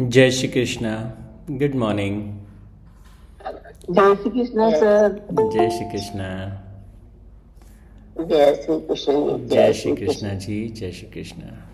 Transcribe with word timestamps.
जय 0.00 0.30
Shri 0.30 0.48
Krishna. 0.48 1.12
Good 1.50 1.74
morning 1.74 2.22
जय 3.90 4.14
Shri 4.14 4.30
Krishna 4.30 4.70
sir. 4.70 5.26
जय 5.32 5.70
श्री 5.70 5.84
कृष्णा। 5.90 6.28
जय 8.20 8.54
श्री 8.54 8.80
कृष्ण 8.80 9.48
जय 9.48 9.72
श्री 9.72 9.96
कृष्णा 9.96 10.34
जी 10.34 10.68
जय 10.68 10.92
श्री 10.92 11.08
कृष्णा। 11.10 11.68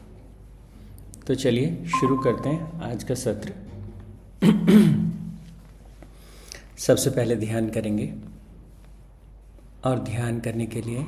तो 1.27 1.35
चलिए 1.35 1.85
शुरू 1.87 2.19
करते 2.19 2.49
हैं 2.49 2.81
आज 2.81 3.05
का 3.05 3.15
सत्र। 3.15 3.53
सबसे 6.79 7.11
पहले 7.11 7.37
ध्यान 7.37 7.71
करेंगे 7.71 8.15
और 9.85 9.99
ध्यान 9.99 10.41
करने 10.41 10.67
के 10.67 10.83
लिए 10.83 11.07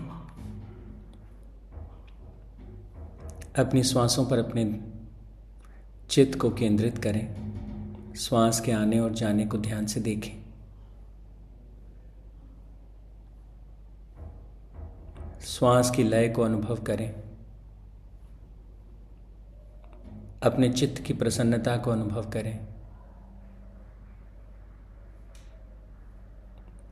अपनी 3.56 3.82
श्वासों 3.82 4.26
पर 4.26 4.38
अपने 4.38 4.91
चित्त 6.12 6.38
को 6.38 6.50
केंद्रित 6.50 6.98
करें, 6.98 7.52
श्वास 8.14 8.60
के 8.60 8.72
आने 8.72 9.00
और 9.00 9.12
जाने 9.12 9.46
को 9.46 9.58
ध्यान 9.58 9.86
से 9.86 10.00
देखें। 10.00 10.44
श्वास 15.40 15.90
की 15.90 16.04
लय 16.04 16.28
को 16.28 16.42
अनुभव 16.42 16.76
करें। 16.76 17.14
अपने 20.42 20.72
चित्त 20.72 21.02
की 21.02 21.12
प्रसन्नता 21.12 21.76
को 21.76 21.90
अनुभव 21.90 22.30
करें। 22.30 22.66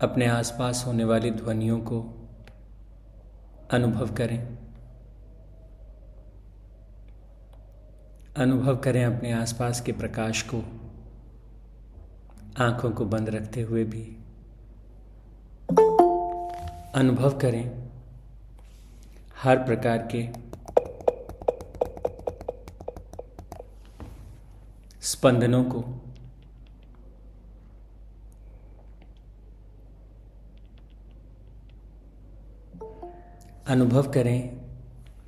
अपने 0.00 0.26
आसपास 0.26 0.84
होने 0.86 1.04
वाली 1.04 1.30
ध्वनियों 1.30 1.78
को 1.78 2.28
अनुभव 3.70 4.14
करें। 4.14 4.69
अनुभव 8.40 8.76
करें 8.76 9.04
अपने 9.04 9.32
आसपास 9.32 9.80
के 9.80 9.92
प्रकाश 9.92 10.42
को, 10.42 10.58
आँखों 12.58 12.90
को 12.90 13.04
बंद 13.04 13.28
रखते 13.28 13.62
हुए 13.62 13.84
भी। 13.84 14.02
अनुभव 16.94 17.38
करें 17.38 17.88
हर 19.36 19.56
प्रकार 19.56 20.08
के 20.14 20.28
स्पंदनों 25.02 25.64
को। 25.64 25.84
अनुभव 33.66 34.12
करें 34.12 34.60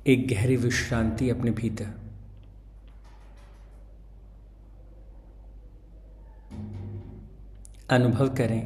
एक 0.07 0.27
गहरी 0.27 0.55
विश्रांति 0.55 1.29
अपने 1.29 1.51
भीतर। 1.51 2.02
अनुभव 7.89 8.27
करें। 8.29 8.61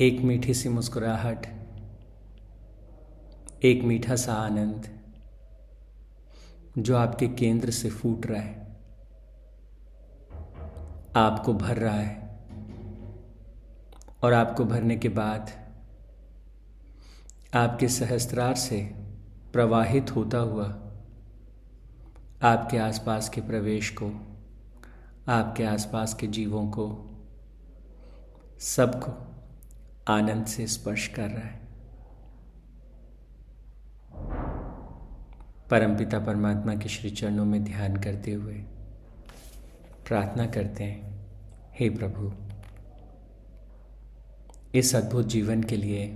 एक 0.00 0.20
मीठी 0.20 0.54
सी 0.54 0.68
मुस्कुराहट, 0.68 1.46
एक 3.64 3.82
मीठा 3.82 4.16
सा 4.16 4.32
आनंद, 4.34 4.88
जो 6.78 6.96
आपके 6.96 7.28
केंद्र 7.28 7.70
से 7.70 7.90
फूट 7.90 8.26
रहा 8.26 8.40
है, 8.40 8.76
आपको 11.16 11.54
भर 11.54 11.76
रहा 11.76 11.94
है, 11.94 12.46
और 14.22 14.32
आपको 14.32 14.64
भरने 14.64 14.96
के 14.96 15.08
बाद 15.08 15.50
आपके 17.54 17.88
सहस्त्रार 17.88 18.54
से 18.54 18.80
प्रवाहित 19.52 20.14
होता 20.16 20.38
हुआ 20.38 20.66
आपके 22.42 22.78
आसपास 22.78 23.28
के 23.28 23.40
प्रवेश 23.40 23.90
को, 23.90 24.10
आपके 25.28 25.64
आसपास 25.64 26.14
के 26.14 26.26
जीवों 26.26 26.66
को 26.70 26.88
सबको 28.58 29.12
आनंद 30.12 30.46
से 30.46 30.66
स्पर्श 30.66 31.06
कर 31.08 31.28
रहा 31.30 31.48
है। 31.48 31.60
परमपिता 35.70 36.18
परमात्मा 36.18 36.74
के 36.74 36.88
श्री 36.88 37.10
चरणों 37.10 37.44
में 37.44 37.64
ध्यान 37.64 37.96
करते 37.96 38.32
हुए 38.32 38.54
प्रार्थना 40.06 40.46
करते 40.46 40.84
हैं, 40.84 41.26
हे 41.72 41.90
प्रभु, 41.90 42.32
इस 44.74 44.96
अद्भुत 44.96 45.26
जीवन 45.26 45.62
के 45.62 45.76
लिए, 45.76 46.06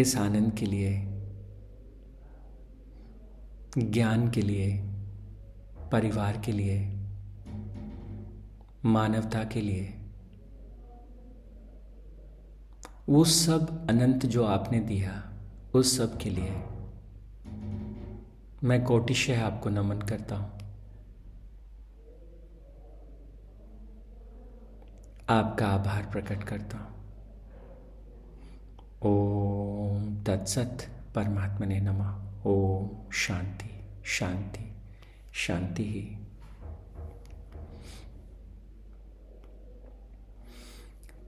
इस 0.00 0.16
आनंद 0.16 0.54
के 0.54 0.66
लिए, 0.66 1.00
ज्ञान 3.78 4.30
के 4.30 4.42
लिए, 4.42 4.82
परिवार 5.92 6.40
के 6.40 6.52
लिए 6.52 6.95
मानवता 8.86 9.44
के 9.44 9.60
लिए। 9.60 9.98
वो 13.08 13.24
सब 13.24 13.88
अनंत 13.90 14.26
जो 14.26 14.44
आपने 14.44 14.80
दिया, 14.80 15.32
उस 15.74 15.98
सब 15.98 16.18
के 16.18 16.30
लिए। 16.30 16.62
मैं 18.64 18.84
कोटिशय 18.84 19.34
आपको 19.34 19.70
नमन 19.70 19.98
करता 19.98 20.36
हूँ। 20.36 20.52
आपका 25.28 25.66
आभार 25.66 26.06
प्रकट 26.06 26.44
करता 26.44 26.78
हूँ। 26.78 26.96
ओम 29.02 30.24
तत्सत 30.24 30.78
परमात्मा 31.14 31.66
ने 31.66 31.80
नमा। 31.80 32.22
ओम 32.46 33.10
शांति 33.10 33.84
शांति 34.04 34.72
शांति 35.32 35.84
ही। 35.84 36.25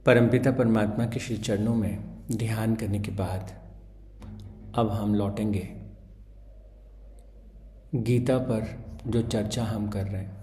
परमपिता 0.09 0.51
परमात्मा 0.51 1.05
के 1.05 1.19
श्री 1.19 1.37
चरणों 1.37 1.75
में 1.75 2.17
ध्यान 2.31 2.75
करने 2.75 2.99
के 2.99 3.11
बाद 3.11 3.51
अब 4.75 4.89
हम 4.89 5.15
लौटेंगे 5.15 5.69
गीता 7.95 8.37
पर 8.37 8.85
जो 9.07 9.21
चर्चा 9.21 9.63
हम 9.63 9.89
कर 9.89 10.03
रहे 10.03 10.21
हैं। 10.21 10.37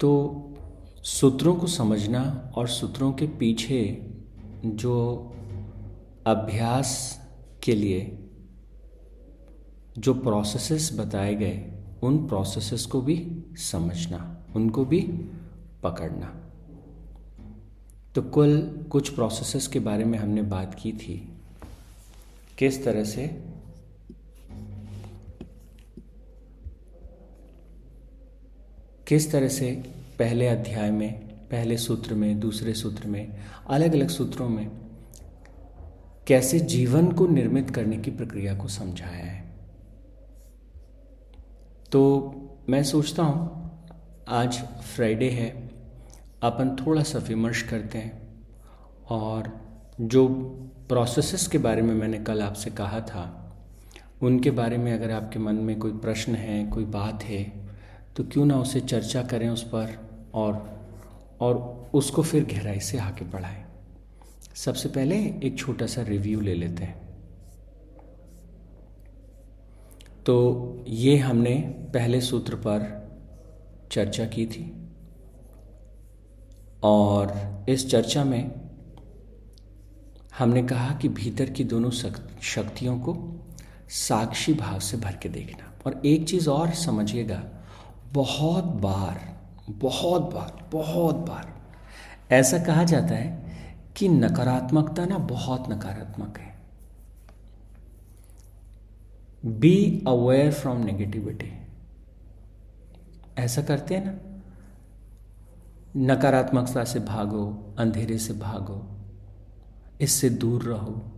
तो 0.00 0.40
सूत्रों 1.02 1.56
को 1.56 1.66
समझना 1.66 2.52
और 2.56 2.68
सूत्रों 2.68 3.12
के 3.12 3.26
पीछे 3.26 4.10
जो 4.64 5.16
अभ्यास 6.26 7.20
के 7.62 7.74
लिए 7.74 8.28
जो 9.98 10.14
प्रोसेसेस 10.14 11.00
बताए 11.00 11.34
गए 11.34 11.70
उन 12.04 12.26
प्रोसेसेस 12.28 12.86
को 12.86 13.00
भी 13.00 13.44
समझना, 13.52 14.46
उनको 14.56 14.84
भी 14.84 15.00
पकड़ना। 15.82 16.40
तो 18.14 18.22
कुल 18.22 18.86
कुछ 18.90 19.08
प्रोसेसेस 19.08 19.66
के 19.66 19.78
बारे 19.78 20.04
में 20.04 20.18
हमने 20.18 20.42
बात 20.42 20.74
की 20.74 20.92
थी। 20.92 21.32
किस 22.58 22.84
तरह 22.84 23.04
से? 23.04 23.42
किस 29.08 29.32
तरह 29.32 29.48
से 29.48 29.72
पहले 30.18 30.46
अध्याय 30.46 30.90
में, 30.90 31.28
पहले 31.28 31.78
सूत्र 31.78 32.14
में, 32.14 32.40
दूसरे 32.40 32.74
सूत्र 32.74 33.08
में 33.08 33.36
अलग 33.66 33.92
अलग 33.92 34.08
सूत्रों 34.08 34.48
में 34.48 34.70
कैसे 36.26 36.60
जीवन 36.60 37.12
को 37.12 37.26
निर्मित 37.26 37.70
करने 37.70 37.96
की 37.96 38.10
प्रक्रिया 38.10 38.56
को 38.56 38.68
समझाया 38.68 39.24
है? 39.24 39.43
तो 41.94 42.64
मैं 42.68 42.82
सोचता 42.84 43.22
हूँ, 43.22 44.24
आज 44.28 44.56
फ्राइडे 44.94 45.28
है, 45.30 45.48
अपन 46.42 46.74
थोड़ा 46.76 47.02
सा 47.02 47.18
विमर्श 47.18 47.62
करते 47.62 47.98
हैं। 47.98 48.38
और 49.08 49.50
जो 50.00 50.26
प्रोसेसेस 50.88 51.46
के 51.46 51.58
बारे 51.58 51.82
में 51.82 51.94
मैंने 51.94 52.18
कल 52.18 52.42
आपसे 52.42 52.70
कहा 52.70 53.00
था, 53.00 53.22
उनके 54.22 54.50
बारे 54.50 54.78
में 54.78 54.92
अगर 54.92 55.10
आपके 55.10 55.38
मन 55.38 55.54
में 55.54 55.78
कोई 55.78 55.92
प्रश्न 55.92 56.34
है, 56.34 56.66
कोई 56.66 56.84
बात 56.84 57.22
है 57.22 57.42
तो 58.16 58.24
क्यों 58.24 58.46
ना 58.46 58.58
उसे 58.60 58.80
चर्चा 58.80 59.22
करें 59.22 59.48
उस 59.48 59.62
पर 59.62 59.96
और 60.34 60.62
और 61.40 61.90
उसको 61.94 62.22
फिर 62.22 62.44
गहराई 62.44 62.80
से 62.80 62.98
आगे 62.98 63.24
बढ़ाएँ। 63.24 63.64
सबसे 64.54 64.88
पहले 64.88 65.16
एक 65.44 65.58
छोटा 65.58 65.86
सा 65.86 66.02
रिव्यू 66.02 66.40
ले 66.40 66.54
लेते 66.54 66.84
हैं। 66.84 67.03
तो 70.26 70.84
ये 70.88 71.16
हमने 71.16 71.54
पहले 71.94 72.20
सूत्र 72.20 72.54
पर 72.54 72.84
चर्चा 73.92 74.24
की 74.24 74.46
थी 74.46 74.90
और 76.82 77.32
इस 77.68 77.90
चर्चा 77.90 78.24
में 78.24 78.50
हमने 80.38 80.62
कहा 80.62 80.94
कि 80.94 81.08
भीतर 81.08 81.50
की 81.50 81.64
दोनों 81.64 81.90
शक्तियों 81.90 82.98
को 82.98 83.16
साक्षी 83.88 84.54
भाव 84.54 84.78
से 84.80 84.96
भर 84.96 85.16
के 85.16 85.28
देखना। 85.28 85.72
और 85.86 86.00
एक 86.06 86.28
चीज़ 86.28 86.50
और 86.50 86.70
समझिएगा, 86.70 87.42
बहुत 88.12 88.64
बार 88.64 89.20
बहुत 89.70 90.22
बार 90.22 90.68
बहुत 90.72 91.16
बार 91.16 91.52
ऐसा 92.34 92.58
कहा 92.58 92.84
जाता 92.84 93.14
है 93.14 93.44
कि 93.96 94.08
नकारात्मकता 94.08 95.04
ना 95.04 95.18
बहुत 95.18 95.70
नकारात्मक 95.70 96.38
है। 96.38 96.53
बी 99.44 100.04
अवेयर 100.08 100.52
फ्रॉम 100.52 100.84
नेगेटिविटी 100.84 101.52
ऐसा 103.38 103.62
करते 103.62 103.94
हैं 103.94 104.04
ना? 104.06 104.18
नकारात्मकता 105.96 106.84
से 106.84 107.00
भागो, 107.00 107.74
अंधेरे 107.78 108.18
से 108.18 108.34
भागो, 108.34 108.96
इससे 110.00 110.30
दूर 110.30 110.62
रहो। 110.62 111.10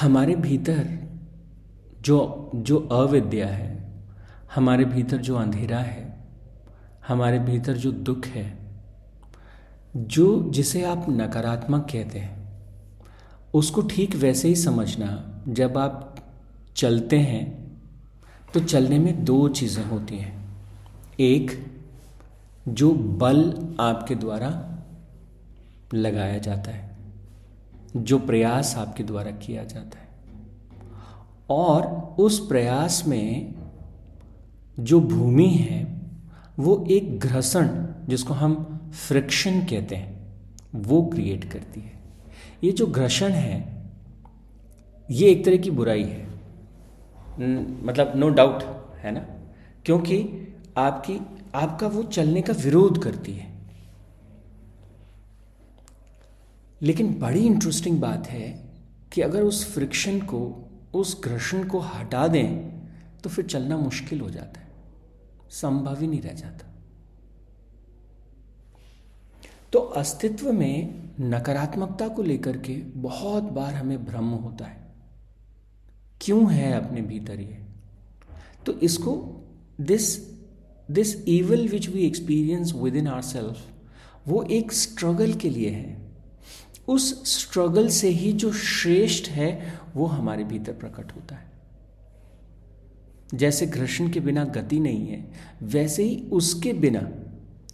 हमारे 0.00 0.34
भीतर 0.36 0.88
जो 2.00 2.50
जो 2.54 2.78
अविद्या 2.78 3.48
है, 3.48 4.00
हमारे 4.54 4.84
भीतर 4.84 5.16
जो 5.16 5.36
अंधेरा 5.36 5.78
है, 5.78 6.28
हमारे 7.08 7.38
भीतर 7.38 7.76
जो 7.76 7.92
दुख 7.92 8.26
है, 8.26 8.58
जो 9.96 10.50
जिसे 10.50 10.84
आप 10.84 11.06
नकारात्मक 11.08 11.88
कहते 11.92 12.18
हैं 12.18 12.35
उसको 13.56 13.82
ठीक 13.82 14.14
वैसे 14.16 14.48
ही 14.48 14.56
समझना, 14.56 15.42
जब 15.48 15.78
आप 15.78 16.16
चलते 16.76 17.18
हैं 17.18 17.44
तो 18.54 18.60
चलने 18.60 18.98
में 18.98 19.24
दो 19.24 19.48
चीज़ें 19.48 19.84
होती 19.84 20.16
हैं। 20.16 20.34
एक, 21.20 21.50
जो 22.68 22.92
बल 22.92 23.76
आपके 23.80 24.14
द्वारा 24.14 24.50
लगाया 25.94 26.38
जाता 26.38 26.70
है, 26.70 26.96
जो 27.96 28.18
प्रयास 28.18 28.74
आपके 28.76 29.04
द्वारा 29.04 29.30
किया 29.30 29.64
जाता 29.64 29.98
है। 29.98 30.08
और 31.50 31.86
उस 32.18 32.38
प्रयास 32.46 33.02
में 33.06 33.54
जो 34.80 35.00
भूमि 35.00 35.48
है, 35.48 35.84
वो 36.58 36.84
एक 36.90 37.18
घर्षण, 37.18 37.68
जिसको 38.08 38.34
हम 38.34 38.54
फ्रिक्शन 39.08 39.60
कहते 39.60 39.96
हैं, 39.96 40.14
वो 40.74 41.02
क्रिएट 41.04 41.44
करती 41.44 41.80
है। 41.80 41.95
ये 42.64 42.72
जो 42.72 42.86
घर्षण 42.86 43.28
है, 43.28 43.82
ये 45.10 45.30
एक 45.30 45.44
तरह 45.44 45.56
की 45.56 45.70
बुराई 45.70 46.02
है। 46.02 46.26
मतलब 47.84 48.12
नो 48.16 48.28
डाउट 48.28 48.62
है 48.94 49.10
ना? 49.12 49.20
क्योंकि 49.84 50.46
आपकी, 50.76 51.20
आपका 51.54 51.86
वो 51.86 52.02
चलने 52.02 52.42
का 52.42 52.52
विरोध 52.52 53.02
करती 53.02 53.32
है। 53.32 53.56
लेकिन 56.82 57.18
बड़ी 57.18 57.46
इंटरेस्टिंग 57.46 58.00
बात 58.00 58.26
है 58.26 58.64
कि 59.12 59.20
अगर 59.20 59.42
उस 59.42 59.74
फ्रिक्शन 59.74 60.20
को, 60.20 60.70
उस 60.94 61.22
घर्षण 61.22 61.68
को 61.68 61.78
हटा 61.78 62.28
दें 62.28 62.76
तो 63.22 63.30
फिर 63.30 63.44
चलना 63.44 63.76
मुश्किल 63.76 64.20
हो 64.20 64.30
जाता 64.30 64.60
है। 64.60 64.66
संभव 65.50 66.00
ही 66.00 66.06
नहीं 66.06 66.20
रह 66.20 66.32
जाता। 66.32 66.75
तो 69.72 69.78
अस्तित्व 69.78 70.52
में 70.52 70.94
नकारात्मकता 71.20 72.08
को 72.08 72.22
लेकर 72.22 72.56
के 72.56 72.74
बहुत 72.76 73.42
बार 73.42 73.74
हमें 73.74 74.04
भ्रम 74.04 74.24
होता 74.24 74.64
है। 74.64 74.86
क्यों 76.20 76.52
है 76.52 76.72
अपने 76.72 77.00
भीतर 77.00 77.40
ये? 77.40 77.58
तो 78.66 78.72
इसको 78.72 79.12
this 79.80 80.18
this 80.90 81.28
evil 81.28 81.68
which 81.68 81.88
we 81.88 82.00
experience 82.00 82.72
within 82.96 83.06
our 83.06 83.22
self 83.22 83.58
वो 84.28 84.42
एक 84.42 84.72
स्ट्रगल 84.72 85.32
के 85.32 85.50
लिए 85.50 85.70
है। 85.70 86.06
उस 86.88 87.38
स्ट्रगल 87.38 87.88
से 87.88 88.08
ही 88.08 88.32
जो 88.32 88.52
श्रेष्ठ 88.52 89.28
है, 89.28 89.80
वो 89.94 90.06
हमारे 90.06 90.44
भीतर 90.44 90.72
प्रकट 90.72 91.12
होता 91.12 91.36
है। 91.36 91.52
जैसे 93.34 93.66
घर्षण 93.66 94.10
के 94.10 94.20
बिना 94.20 94.44
गति 94.44 94.80
नहीं 94.80 95.06
है, 95.06 95.32
वैसे 95.62 96.02
ही 96.02 96.28
उसके 96.32 96.72
बिना 96.72 97.10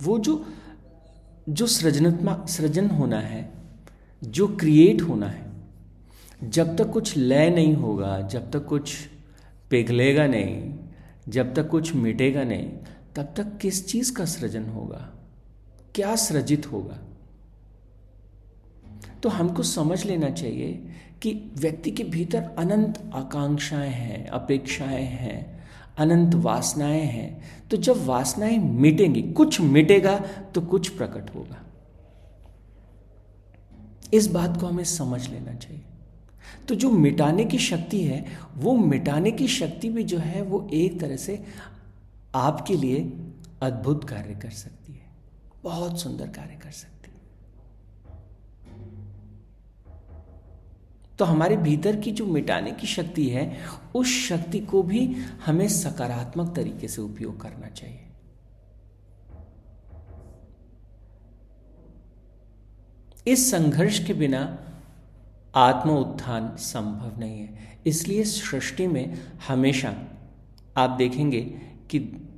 वो 0.03 0.19
जो 0.19 0.47
जो 1.49 1.67
सृजनात्मक 1.67 2.47
सृजन 2.49 2.91
होना 2.91 3.21
है, 3.21 3.51
जो 4.25 4.49
क्रिएट 4.49 5.03
होना 5.03 5.27
है, 5.27 5.53
जब 6.45 6.77
तक 6.77 6.91
कुछ 6.91 7.17
लय 7.17 7.51
नहीं 7.51 7.75
होगा, 7.75 8.21
जब 8.21 8.51
तक 8.51 8.67
कुछ 8.67 8.97
पिघलेगा 9.71 10.27
नहीं, 10.27 10.75
जब 11.29 11.55
तक 11.55 11.69
कुछ 11.69 11.95
मिटेगा 11.95 12.45
नहीं, 12.45 12.73
तब 13.17 13.35
तक 13.37 13.59
किस 13.59 13.89
चीज़ 13.89 14.15
का 14.15 14.25
सृजन 14.25 14.65
होगा? 14.65 15.11
क्या 15.95 16.17
सृजित 16.17 16.73
होगा? 16.73 16.99
तो 19.23 19.29
हमको 19.29 19.63
समझ 19.63 20.05
लेना 20.05 20.31
चाहिए 20.31 20.85
कि 21.23 21.53
व्यक्ति 21.57 21.91
के 21.91 22.05
भीतर 22.05 22.43
अनंत 22.59 23.11
आकांक्षाएँ 23.15 23.91
हैं, 23.91 24.27
अपेक्षाएँ 24.27 25.05
हैं 25.05 25.52
अनंत 25.99 26.35
वासनाएँ 26.35 27.03
हैं। 27.03 27.43
तो 27.71 27.77
जब 27.77 28.07
वासनाएँ 28.07 28.59
मिटेंगी, 28.59 29.23
कुछ 29.23 29.61
मिटेगा 29.61 30.19
तो 30.55 30.61
कुछ 30.61 30.89
प्रकट 30.89 31.35
होगा। 31.35 31.63
इस 34.15 34.27
बात 34.27 34.61
को 34.61 34.67
हमें 34.67 34.85
समझ 34.85 35.29
लेना 35.29 35.55
चाहिए। 35.55 35.83
तो 36.69 36.75
जो 36.75 36.91
मिटाने 36.91 37.45
की 37.45 37.59
शक्ति 37.59 38.03
है, 38.03 38.27
वो 38.57 38.77
मिटाने 38.77 39.31
की 39.31 39.49
शक्ति 39.49 39.89
भी 39.89 40.05
जो 40.05 40.19
है, 40.19 40.43
वो 40.43 40.71
एक 40.73 41.01
तरह 41.01 41.17
से 41.17 41.45
आपके 42.35 42.75
लिए 42.75 42.99
अद्भुत 43.63 44.09
कार्य 44.09 44.35
कर 44.35 44.51
सकती 44.51 44.93
है। 44.93 45.07
बहुत 45.65 46.01
सुंदर 46.01 46.27
कार्य 46.27 46.55
कर 46.55 46.71
सकती 46.71 46.97
है। 46.97 47.02
तो 51.19 51.25
हमारे 51.25 51.57
भीतर 51.57 51.97
की 51.97 52.13
जो 52.13 52.27
मिटाने 52.27 52.71
की 52.71 52.87
शक्ति 52.87 53.29
है, 53.29 53.59
उस 53.95 54.07
शक्ति 54.07 54.61
को 54.61 54.83
भी 54.83 55.17
हमें 55.47 55.69
सकारात्मक 55.69 56.57
तरीके 56.57 56.89
से 56.89 57.03
उपयोग 57.03 57.41
करना 57.41 57.69
चाहिए। 57.69 57.99
इस 63.27 63.51
संघर्ष 63.51 64.07
के 64.07 64.15
बिना 64.15 64.59
आत्म 65.55 65.91
उत्थान 65.91 66.57
संभव 66.57 67.21
नहीं 67.21 67.41
है। 67.41 67.79
इसलिए 67.87 68.25
सृष्टि 68.25 68.87
में 68.87 69.19
हमेशा 69.49 69.95
आप 70.77 70.91
देखेंगे 70.91 71.41
कि 71.91 72.29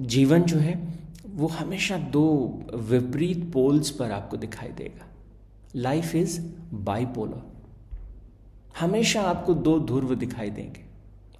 जीवन 0.00 0.42
जो 0.42 0.58
है, 0.58 0.94
वो 1.26 1.46
हमेशा 1.46 1.98
दो 1.98 2.58
विपरीत 2.74 3.52
पोल्स 3.52 3.90
पर 3.90 4.10
आपको 4.10 4.36
दिखाई 4.36 4.68
देगा। 4.68 5.06
लाइफ 5.76 6.14
इज़ 6.14 6.40
बाइपोलर 6.74 7.55
हमेशा 8.80 9.22
आपको 9.22 9.54
दो 9.54 9.80
ध्रुव 9.80 10.14
दिखाई 10.14 10.50
देंगे। 10.50 10.84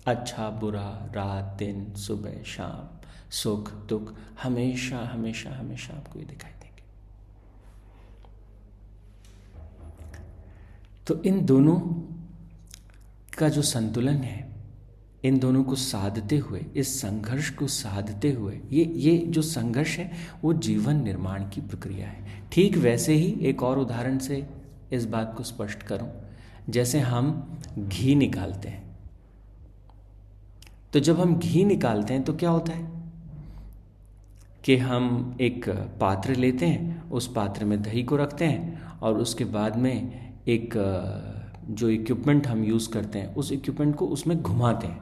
अच्छा 0.07 0.51
बुरा, 0.51 1.13
रात, 1.15 1.57
दिन, 1.59 1.95
सुबह, 1.95 2.43
शाम, 2.43 2.99
सुख, 3.31 3.73
दुख, 3.73 4.15
हमेशा 4.43 4.99
हमेशा 4.99 5.51
हमेशा 5.51 5.95
आपको 5.95 6.19
ये 6.19 6.25
दिखाई 6.25 6.51
देंगे। 6.51 6.83
तो 11.07 11.23
इन 11.23 11.45
दोनों 11.47 11.81
का 13.39 13.49
जो 13.49 13.63
संतुलन 13.63 14.15
है, 14.15 14.57
इन 15.25 15.39
दोनों 15.39 15.65
को 15.65 15.75
साधते 15.75 16.39
हुए, 16.39 16.67
इस 16.77 17.01
संघर्ष 17.01 17.51
को 17.51 17.67
साधते 17.67 18.33
हुए, 18.33 18.61
ये 18.71 18.85
ये 18.85 19.19
जो 19.19 19.43
संघर्ष 19.43 19.99
है, 19.99 20.13
वो 20.45 20.53
जीवन 20.53 20.97
निर्माण 20.97 21.49
की 21.49 21.61
प्रक्रिया 21.61 22.09
है। 22.09 22.49
ठीक 22.53 22.77
वैसे 22.77 23.15
ही 23.15 23.41
एक 23.41 23.63
और 23.63 23.79
उदाहरण 23.79 24.19
से 24.19 24.47
इस 24.93 25.05
बात 25.05 25.35
को 25.37 25.43
स्पष्ट 25.43 25.83
करूँ। 25.83 26.26
जैसे 26.71 27.01
हम 27.01 27.59
घी 27.79 28.15
निकालते 28.15 28.69
हैं। 28.69 28.99
तो 30.93 31.01
जब 31.01 31.21
हम 31.21 31.37
घी 31.37 31.65
निकालते 31.65 32.15
हैं 32.15 32.23
तो 32.23 32.33
क्या 32.33 32.51
होता 32.51 32.73
है? 32.73 32.97
कि 34.65 34.77
हम 34.77 35.37
एक 35.41 35.69
पात्र 36.01 36.35
लेते 36.35 36.67
हैं, 36.67 37.11
उस 37.11 37.33
पात्र 37.33 37.65
में 37.65 37.83
दही 37.83 38.03
को 38.03 38.17
रखते 38.17 38.45
हैं 38.45 38.83
और 38.83 39.19
उसके 39.19 39.45
बाद 39.45 39.77
में 39.77 40.33
एक, 40.49 40.75
जो 41.71 41.89
इक्विपमेंट 41.89 42.47
हम 42.47 42.65
यूज़ 42.65 42.91
करते 42.91 43.19
हैं, 43.19 43.35
उस 43.35 43.53
इक्विपमेंट 43.53 43.97
को 43.97 44.07
उसमें 44.07 44.43
घुमाते 44.43 44.87
हैं। 44.87 45.01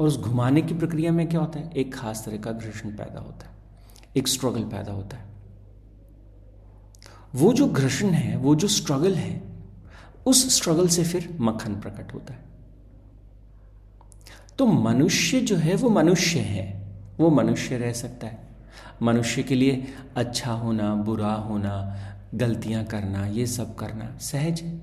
और 0.00 0.06
उस 0.06 0.20
घुमाने 0.20 0.62
की 0.62 0.74
प्रक्रिया 0.74 1.12
में 1.12 1.28
क्या 1.28 1.40
होता 1.40 1.58
है? 1.58 1.72
एक 1.72 1.94
खास 1.94 2.24
तरह 2.26 2.36
का 2.36 2.52
घर्षण 2.52 2.90
पैदा 2.90 3.20
होता 3.20 3.46
है। 3.46 3.56
एक 4.16 4.28
स्ट्रगल 4.28 4.62
पैदा 4.62 4.92
होता 4.92 5.16
है। 5.16 5.24
वो 7.34 7.52
जो 7.52 7.68
घर्षण 7.68 8.08
है, 8.08 8.36
वो 8.36 8.54
जो 8.54 8.68
स्ट्रगल 8.68 9.14
है 9.14 9.55
उस 10.26 10.56
स्ट्रगल 10.56 10.88
से 10.88 11.04
फिर 11.04 11.36
मक्खन 11.40 11.74
प्रकट 11.74 12.14
होता 12.14 12.34
है। 12.34 12.40
तो 14.58 14.66
मनुष्य 14.66 15.40
जो 15.40 15.56
है, 15.56 15.74
वो 15.74 15.88
मनुष्य 15.88 16.40
है, 16.40 16.86
वो 17.18 17.30
मनुष्य 17.30 17.78
रह 17.78 17.92
सकता 17.92 18.26
है। 18.26 18.38
मनुष्य 19.02 19.42
के 19.42 19.54
लिए 19.54 19.86
अच्छा 20.16 20.52
होना, 20.52 20.94
बुरा 20.94 21.32
होना, 21.32 21.96
गलतियाँ 22.34 22.84
करना, 22.84 23.26
ये 23.26 23.46
सब 23.46 23.74
करना 23.74 24.18
सहज 24.18 24.60
है। 24.60 24.80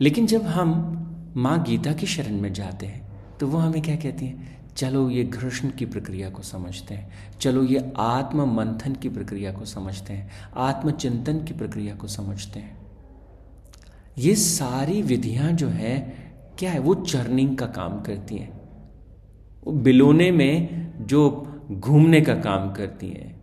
लेकिन 0.00 0.26
जब 0.26 0.42
हम 0.42 0.94
माँ 1.36 1.62
गीता 1.62 1.92
की 1.92 2.06
शरण 2.06 2.40
में 2.40 2.52
जाते 2.52 2.86
हैं 2.86 3.08
तो 3.40 3.46
वो 3.46 3.58
हमें 3.58 3.82
क्या 3.82 3.96
कहती 3.96 4.26
हैं? 4.26 4.58
चलो 4.76 5.10
ये 5.10 5.24
घर्षण 5.24 5.70
की 5.70 5.86
प्रक्रिया 5.86 6.30
को 6.30 6.42
समझते 6.42 6.94
हैं। 6.94 7.38
चलो 7.40 7.64
ये 7.64 7.92
आत्म 7.98 8.44
मंथन 8.56 8.94
की 8.94 9.08
प्रक्रिया 9.08 9.52
को 9.52 9.64
समझते 9.64 10.12
हैं। 10.12 10.30
आत्मचिंतन 10.56 11.44
की 11.44 11.54
प्रक्रिया 11.54 11.94
को 11.94 12.06
समझते 12.06 12.60
हैं। 12.60 12.77
ये 14.18 14.34
सारी 14.34 15.02
विधियाँ 15.02 15.52
जो 15.52 15.68
है, 15.68 15.98
क्या 16.58 16.70
है, 16.70 16.78
वो 16.78 16.94
चर्निंग 16.94 17.56
का 17.58 17.66
काम 17.66 18.00
करती 18.00 18.36
हैं। 18.36 18.52
वो 19.64 19.72
बिलोने 19.72 20.30
में 20.30 20.92
जो 21.06 21.20
घूमने 21.70 22.20
का 22.20 22.34
काम 22.34 22.72
करती 22.72 23.08
हैं। 23.08 23.38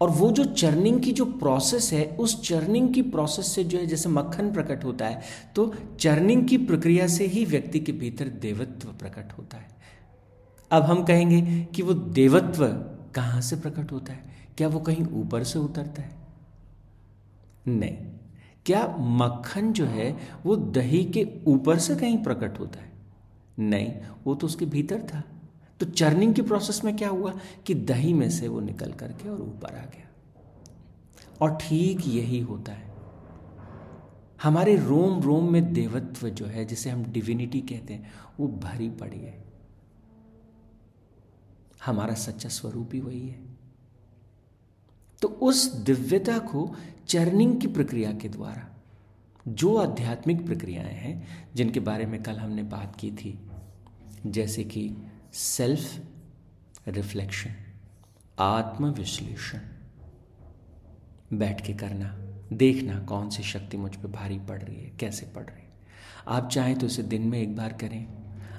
और 0.00 0.10
वो 0.10 0.30
जो 0.32 0.44
चर्निंग 0.44 1.00
की 1.00 1.12
जो 1.12 1.24
प्रोसेस 1.24 1.92
है, 1.92 2.04
उस 2.20 2.48
चर्निंग 2.48 2.94
की 2.94 3.02
प्रोसेस 3.02 3.46
से 3.46 3.64
जो 3.64 3.78
है, 3.78 3.86
जैसे 3.86 4.08
मक्खन 4.08 4.52
प्रकट 4.52 4.84
होता 4.84 5.06
है 5.06 5.20
तो 5.54 5.74
चर्निंग 6.00 6.48
की 6.48 6.58
प्रक्रिया 6.58 7.06
से 7.06 7.26
ही 7.26 7.44
व्यक्ति 7.44 7.80
के 7.80 7.92
भीतर 7.92 8.28
देवत्व 8.28 8.88
प्रकट 8.88 9.32
होता 9.38 9.56
है। 9.56 9.68
अब 10.70 10.82
हम 10.82 11.04
कहेंगे 11.04 11.64
कि 11.64 11.82
वो 11.82 11.94
देवत्व 11.94 12.66
कहाँ 13.14 13.40
से 13.40 13.56
प्रकट 13.56 13.92
होता 13.92 14.12
है? 14.12 14.24
क्या 14.56 14.68
वो 14.68 14.80
कहीं 14.80 15.06
ऊपर 15.12 15.44
से 15.44 15.58
उतरता 15.58 16.02
है? 16.02 16.10
नहीं। 17.68 17.96
क्या 18.66 18.96
मक्खन 18.98 19.72
जो 19.72 19.86
है 19.86 20.18
वो 20.46 20.56
दही 20.56 21.04
के 21.04 21.28
ऊपर 21.46 21.78
से 21.78 21.96
कहीं 21.96 22.24
प्रकट 22.24 22.58
होता 22.58 22.80
है? 22.80 22.92
नहीं, 23.58 23.94
वो 24.24 24.34
तो 24.34 24.46
उसके 24.46 24.66
भीतर 24.66 25.02
था। 25.14 25.24
तो 25.80 25.86
चर्निंग 25.86 26.34
की 26.34 26.42
प्रोसेस 26.42 26.84
में 26.84 26.96
क्या 26.96 27.08
हुआ 27.08 27.34
कि 27.66 27.74
दही 27.74 28.12
में 28.12 28.30
से 28.30 28.48
वो 28.48 28.60
निकल 28.60 28.92
करके 28.92 29.28
और 29.28 29.42
ऊपर 29.42 29.68
आ 29.68 29.84
गया। 29.84 30.08
और 31.40 31.58
ठीक 31.60 32.06
यही 32.06 32.40
होता 32.40 32.72
है। 32.72 32.92
हमारे 34.42 34.76
रोम 34.76 35.22
रोम 35.22 35.52
में 35.52 35.72
देवत्व 35.72 36.28
जो 36.28 36.46
है, 36.46 36.64
जिसे 36.64 36.90
हम 36.90 37.04
डिविनिटी 37.04 37.60
कहते 37.60 37.94
हैं, 37.94 38.10
वो 38.40 38.48
भरी 38.48 38.90
पड़ी 38.90 39.20
है। 39.20 39.44
हमारा 41.86 42.14
सच्चा 42.14 42.48
स्वरूप 42.48 42.90
ही 42.92 43.00
वही 43.00 43.28
है। 43.28 43.51
तो 45.22 45.28
उस 45.28 45.74
दिव्यता 45.74 46.38
को 46.38 46.76
चर्निंग 47.08 47.60
की 47.60 47.66
प्रक्रिया 47.66 48.12
के 48.12 48.28
द्वारा, 48.28 48.82
जो 49.48 49.76
आध्यात्मिक 49.76 50.46
प्रक्रियाएँ 50.46 50.94
हैं, 50.94 51.26
जिनके 51.54 51.80
बारे 51.80 52.06
में 52.06 52.22
कल 52.22 52.36
हमने 52.36 52.62
बात 52.62 52.96
की 52.96 53.10
थी, 53.10 53.50
जैसे 54.26 54.64
कि 54.64 54.96
सेल्फ 55.32 56.00
रिफ्लेक्शन 56.88 57.50
आत्मविश्लेषण, 58.38 59.58
बैठ 61.32 61.66
के 61.66 61.74
करना, 61.74 62.18
देखना 62.52 62.98
कौन 62.98 63.30
सी 63.30 63.42
शक्ति 63.42 63.76
मुझ 63.76 63.96
पर 63.96 64.08
भारी 64.08 64.38
पड़ 64.38 64.62
रही 64.62 64.76
है, 64.76 64.90
कैसे 64.90 65.26
पड़ 65.26 65.44
रही 65.44 65.62
है। 65.62 65.72
आप 66.28 66.48
चाहें 66.48 66.78
तो 66.78 66.86
इसे 66.86 67.02
दिन 67.02 67.22
में 67.22 67.38
एक 67.38 67.56
बार 67.56 67.72
करें। 67.72 68.06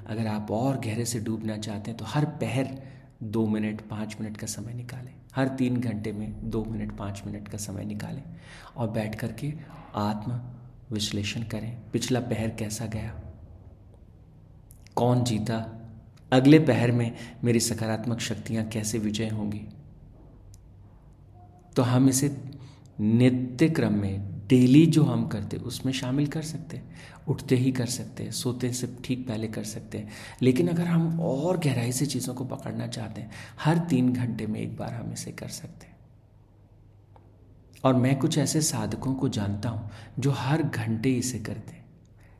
अगर 0.06 0.26
आप 0.26 0.50
और 0.50 0.80
गहरे 0.80 1.04
से 1.04 1.20
डूबना 1.20 1.56
चाहते 1.56 1.90
हैं 1.90 1.98
तो 1.98 2.04
हर 2.04 2.24
पहर 2.24 2.82
दो 3.24 3.46
मिनट, 3.46 3.80
पाँच 3.80 4.16
मिनट 4.20 4.36
का 4.36 4.46
समय 4.46 4.74
निकालें। 4.74 5.14
हर 5.36 5.48
तीन 5.48 5.76
घंटे 5.76 6.12
में 6.12 6.50
दो 6.50 6.64
मिनट, 6.64 6.96
पाँच 6.96 7.22
मिनट 7.26 7.48
का 7.48 7.58
समय 7.58 7.84
निकालें 7.84 8.22
और 8.76 8.90
बैठ 8.90 9.14
कर 9.14 9.32
के 9.32 9.54
आत्म 9.94 10.40
विश्लेषण 10.94 11.42
करें। 11.42 11.90
पिछला 11.92 12.20
पहर 12.20 12.50
कैसा 12.50 12.86
गया? 12.86 13.20
कौन 14.96 15.24
जीता? 15.24 15.80
अगले 16.32 16.58
पहर 16.58 16.92
में 16.92 17.14
मेरी 17.44 17.60
सकारात्मक 17.60 18.20
शक्तियाँ 18.20 18.64
कैसे 18.64 18.98
विजय 18.98 19.28
होंगी? 19.28 19.62
तो 21.76 21.82
हम 21.82 22.08
इसे 22.08 22.50
नित्य 23.00 23.68
क्रम 23.68 23.92
में 23.92 24.46
डेली 24.46 24.86
जो 24.86 25.04
हम 25.04 25.28
करते, 25.28 25.56
उसमें 25.56 25.92
शामिल 25.92 26.26
कर 26.26 26.42
सकते 26.42 26.76
हैं। 26.76 26.94
उठते 27.28 27.56
ही 27.56 27.72
कर 27.72 27.86
सकते 27.86 28.24
हैं, 28.24 28.30
सोते 28.30 28.72
से 28.72 28.96
ठीक 29.04 29.28
पहले 29.28 29.48
कर 29.48 29.64
सकते 29.64 29.98
हैं। 29.98 30.08
लेकिन 30.42 30.68
अगर 30.68 30.86
हम 30.86 31.20
और 31.20 31.58
गहराई 31.58 31.92
से 31.92 32.06
चीज़ों 32.06 32.34
को 32.34 32.44
पकड़ना 32.44 32.86
चाहते 32.86 33.20
हैं, 33.20 33.30
हर 33.60 33.78
तीन 33.78 34.12
घंटे 34.12 34.46
में 34.46 34.60
एक 34.60 34.76
बार 34.76 34.94
हम 34.94 35.12
इसे 35.12 35.32
कर 35.32 35.48
सकते 35.48 35.86
हैं। 35.86 35.96
और 37.84 37.94
मैं 37.94 38.18
कुछ 38.18 38.38
ऐसे 38.38 38.60
साधकों 38.60 39.14
को 39.14 39.28
जानता 39.28 39.68
हूँ 39.68 39.90
जो 40.18 40.30
हर 40.30 40.62
घंटे 40.62 41.10
इसे 41.10 41.38
करते 41.38 41.72
हैं। 41.72 41.86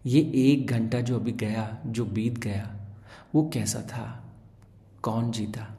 ये 0.06 0.32
एक 0.34 0.66
घंटा 0.66 1.00
जो 1.00 1.16
अभी 1.16 1.32
गया, 1.32 1.78
जो 1.86 2.04
बीत 2.04 2.38
गया, 2.38 2.80
वो 3.34 3.50
कैसा 3.54 3.80
था? 3.80 4.32
कौन 5.02 5.30
जीता? 5.30 5.78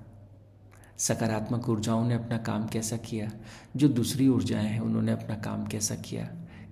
सकारात्मक 0.98 1.70
ऊर्जाओं 1.70 2.06
ने 2.06 2.14
अपना 2.14 2.38
काम 2.38 2.68
कैसा 2.68 2.98
किया? 2.98 3.32
जो 3.76 3.88
दूसरी 3.88 4.28
ऊर्जाएँ 4.28 4.68
हैं, 4.68 4.80
उन्होंने 4.80 5.12
अपना 5.12 5.36
काम 5.36 5.66
कैसा 5.66 5.96
किया? 5.96 6.32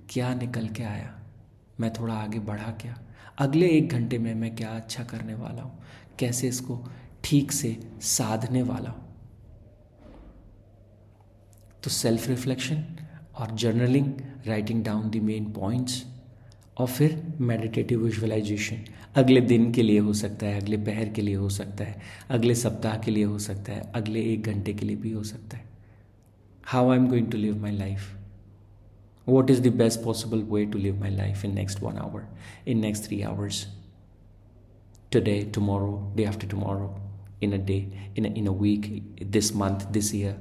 क्या 0.09 0.33
निकल 0.33 0.67
के 0.67 0.83
आया? 0.83 1.22
मैं 1.79 1.93
थोड़ा 1.93 2.13
आगे 2.13 2.39
बढ़ा 2.39 2.71
क्या? 2.71 2.99
अगले 3.37 3.69
एक 3.69 3.89
घंटे 3.89 4.17
में 4.17 4.35
मैं 4.35 4.55
क्या 4.55 4.69
अच्छा 4.69 5.03
करने 5.03 5.33
वाला 5.33 5.61
हूँ? 5.61 5.79
कैसे 6.19 6.47
इसको 6.47 6.87
ठीक 7.23 7.51
से 7.51 7.89
साधने 8.01 8.61
वाला 8.61 8.89
हूँ? 8.89 9.05
तो 11.83 11.89
सेल्फ 11.89 12.27
रिफ्लेक्शन 12.27 12.85
और 13.35 13.51
journaling 13.51 14.13
writing 14.47 14.83
down 14.83 15.09
the 15.09 15.15
main 15.15 15.45
points 15.45 16.05
और 16.77 16.87
फिर 16.87 17.33
मेडिटेटिव 17.41 18.03
विजुअलाइजेशन 18.03 18.83
अगले 19.15 19.41
दिन 19.41 19.71
के 19.71 19.81
लिए 19.81 19.99
हो 19.99 20.13
सकता 20.13 20.45
है, 20.45 20.61
अगले 20.61 20.77
पहर 20.77 21.09
के 21.09 21.21
लिए 21.21 21.35
हो 21.35 21.49
सकता 21.49 21.83
है, 21.83 22.01
अगले 22.29 22.55
सप्ताह 22.55 22.97
के 22.97 23.11
लिए 23.11 23.23
हो 23.23 23.39
सकता 23.39 23.73
है, 23.73 23.91
अगले 23.95 24.21
एक 24.21 24.43
घंटे 24.43 24.73
के 24.73 24.85
लिए 24.85 24.95
भी 24.95 25.11
हो 25.11 25.23
सकता 25.23 25.57
है। 25.57 25.63
How 26.65 26.89
I 26.89 26.97
am 26.97 27.07
going 27.07 27.31
to 27.31 27.37
live 27.37 27.61
my 27.61 27.71
life 27.71 28.17
What 29.28 29.50
is 29.50 29.60
the 29.66 29.74
best 29.76 30.02
possible 30.04 30.42
way 30.52 30.64
to 30.66 30.78
live 30.78 31.00
my 31.00 31.10
life 31.16 31.44
in 31.44 31.54
next 31.54 31.82
one 31.82 31.98
hour 31.98 32.26
in 32.70 32.80
next 32.80 33.06
three 33.06 33.20
hours 33.32 33.66
today 35.12 35.42
tomorrow 35.54 35.92
day 36.16 36.24
after 36.24 36.48
tomorrow 36.48 36.96
in 37.40 37.52
a 37.52 37.58
day, 37.58 37.88
in 38.16 38.24
a, 38.24 38.28
in 38.30 38.46
a 38.46 38.52
week, 38.52 39.30
this 39.30 39.54
month, 39.54 39.86
this 39.92 40.12
year, 40.12 40.36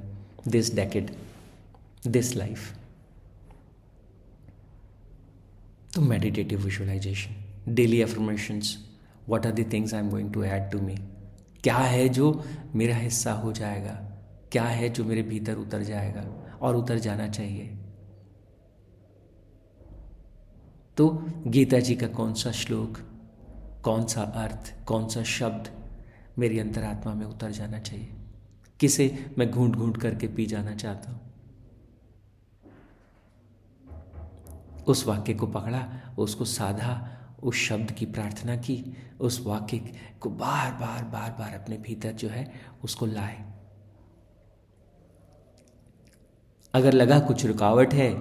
this 0.46 0.70
decade, 0.70 1.16
this 2.04 2.36
life. 2.36 2.74
तो 5.94 6.02
meditative 6.02 6.60
visualization, 6.60 7.34
daily 7.74 8.02
affirmations, 8.02 8.78
what 9.26 9.46
are 9.46 9.52
the 9.52 9.64
things 9.64 9.94
I'm 9.94 10.10
going 10.10 10.32
to 10.32 10.44
add 10.46 10.72
to 10.72 10.82
me? 10.82 10.98
क्या 11.64 11.78
है 11.78 12.08
जो 12.10 12.28
मेरा 12.76 12.96
हिस्सा 12.96 13.32
हो 13.34 13.52
जाएगा 13.54 13.94
क्या 14.52 14.64
है 14.64 14.90
जो 14.90 15.04
मेरे 15.04 15.22
भीतर 15.24 15.56
उतर 15.58 15.84
जाएगा 15.84 16.24
और 16.62 16.76
उतर 16.76 17.00
जाना 17.06 17.28
चाहिए 17.28 17.70
तो 20.97 21.25
गीता 21.47 21.79
जी 21.79 21.97
का 21.97 22.07
कौन 22.07 22.35
सा 22.35 22.53
श्लोक, 22.53 22.99
कौन 23.85 24.07
सा 24.07 24.23
अर्थ, 24.23 24.85
कौन 24.85 25.09
सा 25.09 25.23
शब्द 25.23 25.69
मेरी 26.39 26.59
अंतरात्मा 26.59 27.15
में 27.15 27.27
उतर 27.27 27.51
जाना 27.51 27.79
चाहिए? 27.79 28.15
किसे 28.81 29.35
मैं 29.39 29.51
घूंट 29.51 29.77
घूंट 29.77 29.97
करके 29.97 30.29
पी 30.29 30.47
जाना 30.47 30.75
चाहता 30.75 31.13
हूँ? 31.13 31.21
उस 34.87 35.07
वाक्य 35.07 35.35
को 35.35 35.47
पकड़ा, 35.47 36.01
उसको 36.19 36.45
साधा, 36.45 37.19
उस 37.43 37.55
शब्द 37.55 37.91
की 37.91 38.07
प्रार्थना 38.07 38.57
की, 38.57 38.97
उस 39.21 39.47
वाक्य 39.47 39.95
को 40.21 40.31
बार 40.31 40.73
बार 40.73 41.05
बार 41.05 41.31
बार 41.39 41.55
अपने 41.55 41.77
भीतर 41.77 42.13
जो 42.13 42.29
है 42.29 42.53
उसको 42.85 43.07
लाए। 43.07 43.53
अगर 46.75 46.93
लगा 46.93 47.21
कुछ 47.21 47.47
रुकावट 47.47 47.95
है, 47.95 48.15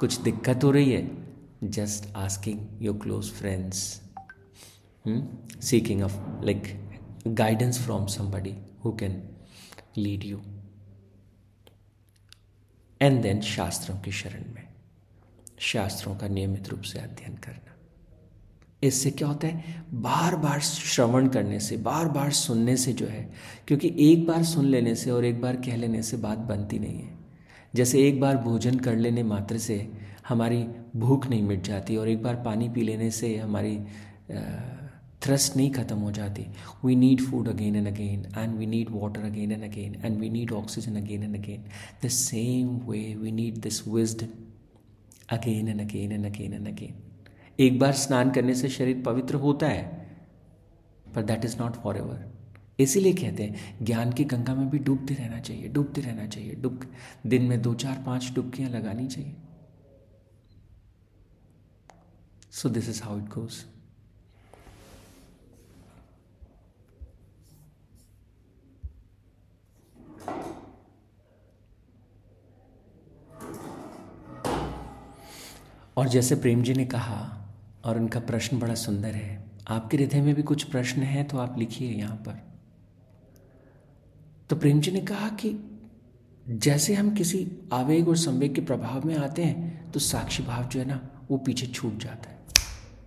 कुछ 0.00 0.20
दिक्कत 0.20 0.64
हो 0.64 0.70
रही 0.70 0.92
है 0.92 1.23
just 1.64 2.16
asking 2.16 2.82
your 2.82 2.98
close 2.98 3.30
friends 3.30 4.02
seeking 5.62 6.02
of 6.02 6.44
like 6.44 6.62
guidance 7.26 7.82
from 7.82 8.06
somebody 8.06 8.54
who 8.84 8.92
can 8.92 9.28
lead 9.98 10.24
you 10.24 10.40
and 13.02 13.22
then 13.22 13.40
शास्त्रों 13.40 13.98
की 13.98 14.12
शरण 14.12 14.54
में 14.54 14.68
शास्त्रों 15.58 16.16
का 16.16 16.28
नियमित 16.28 16.68
रूप 16.68 16.80
से 16.80 16.98
अध्ययन 16.98 17.36
करना 17.36 17.70
इससे 18.82 19.10
क्या 19.10 19.28
होता 19.28 19.46
है? 19.46 19.84
बार 19.92 20.36
बार 20.36 20.60
श्रवण 20.60 21.28
करने 21.28 21.60
से, 21.60 21.76
बार 21.76 22.08
बार 22.08 22.30
सुनने 22.30 22.76
से 22.76 22.92
जो 22.92 23.06
है, 23.06 23.32
क्योंकि 23.66 23.94
एक 23.98 24.26
बार 24.26 24.44
सुन 24.44 24.64
लेने 24.64 24.94
से 24.94 25.10
और 25.10 25.24
एक 25.24 25.40
बार 25.40 25.56
कह 25.56 25.76
लेने 25.76 26.02
से 26.02 26.16
बात 26.16 26.38
बनती 26.38 26.78
नहीं 26.78 27.02
है। 27.02 27.18
जैसे 27.74 28.08
एक 28.08 28.20
बार 28.20 28.36
भोजन 28.36 28.78
कर 28.78 28.96
लेने 28.96 29.22
मात्र 29.22 29.58
से 29.58 29.92
हमारी 30.28 30.62
भूख 30.96 31.26
नहीं 31.26 31.42
मिट 31.42 31.62
जाती 31.64 31.96
और 31.96 32.08
एक 32.08 32.22
बार 32.22 32.34
पानी 32.44 32.68
पी 32.68 32.82
लेने 32.82 33.10
से 33.10 33.36
हमारी 33.36 33.78
थ्रस्ट 35.22 35.56
नहीं 35.56 35.70
खत्म 35.70 35.96
हो 35.98 36.10
जाती। 36.12 36.46
We 36.84 36.94
need 36.96 37.20
food 37.20 37.48
again 37.48 37.76
and 37.76 37.86
again 37.88 38.26
and 38.38 38.56
we 38.58 38.66
need 38.66 38.88
water 38.90 39.24
again 39.24 39.52
and 39.52 39.62
again 39.64 39.94
and 40.04 40.18
we 40.20 40.30
need 40.30 40.52
oxygen 40.52 40.96
again 40.96 41.22
and 41.22 41.36
again 41.36 41.64
the 42.04 42.08
same 42.10 42.76
way 42.88 43.02
we 43.14 43.32
need 43.32 43.58
this 43.58 43.86
wisdom 43.88 44.28
again 45.36 45.68
and 45.68 45.80
again 45.80 46.12
and 46.12 46.26
again 46.26 46.52
and 46.52 46.68
again 46.68 47.02
एक 47.58 47.78
बार 47.78 47.92
स्नान 47.92 48.30
करने 48.30 48.54
से 48.54 48.68
शरीर 48.68 49.02
पवित्र 49.06 49.34
होता 49.36 49.68
है 49.68 49.84
पर 51.14 51.22
that 51.22 51.44
is 51.44 51.56
not 51.58 51.76
for 51.76 51.96
ever 51.96 52.32
इसीलिए 52.80 53.12
कहते 53.12 53.42
हैं, 53.42 53.84
ज्ञान 53.84 54.12
की 54.12 54.24
गंगा 54.24 54.54
में 54.54 54.68
भी 54.70 54.78
डूबते 54.78 55.14
रहना 55.14 55.38
चाहिए, 55.40 55.68
डूबते 55.68 56.00
रहना 56.00 56.26
चाहिए, 56.26 56.54
डूब, 56.54 56.80
दिन 57.26 57.42
में 57.42 57.60
दो, 57.62 57.74
चार, 57.74 58.02
पाँच 58.06 58.30
डुबकियाँ 58.34 58.70
लगानी 58.70 59.06
चाहिए। 59.06 59.34
So 62.54 62.68
this 62.68 62.88
is 62.88 63.02
how 63.02 63.18
it 63.18 63.28
goes 63.30 63.62
और 75.96 76.08
जैसे 76.08 76.34
प्रेम 76.34 76.62
जी 76.62 76.74
ने 76.74 76.84
कहा, 76.84 77.16
और 77.84 77.98
उनका 77.98 78.20
प्रश्न 78.20 78.58
बड़ा 78.58 78.74
सुंदर 78.74 79.14
है, 79.14 79.44
आपके 79.68 79.96
हृदय 79.96 80.20
में 80.20 80.34
भी 80.34 80.42
कुछ 80.42 80.64
प्रश्न 80.64 81.02
है 81.02 81.22
तो 81.24 81.38
आप 81.38 81.58
लिखिए 81.58 81.90
यहाँ 81.90 82.16
पर। 82.26 82.40
तो 84.50 84.56
प्रेम 84.56 84.80
जी 84.80 84.90
ने 84.90 85.00
कहा 85.02 85.28
कि 85.40 85.52
जैसे 86.48 86.94
हम 86.94 87.14
किसी 87.14 87.46
आवेग 87.72 88.08
और 88.08 88.16
संवेग 88.16 88.54
के 88.54 88.60
प्रभाव 88.60 89.06
में 89.06 89.16
आते 89.16 89.44
हैं 89.44 89.90
तो 89.92 90.00
साक्षी 90.00 90.42
भाव 90.42 90.64
जो 90.64 90.80
है 90.80 90.86
ना, 90.86 91.00
वो 91.30 91.38
पीछे 91.38 91.66
छूट 91.66 91.98
जाता 91.98 92.28
है। 92.28 92.33